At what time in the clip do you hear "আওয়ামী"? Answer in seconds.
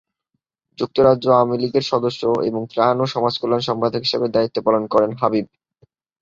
1.31-1.55